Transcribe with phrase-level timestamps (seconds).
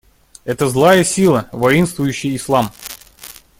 [0.45, 2.71] Эта злая сила— воинствующий ислам.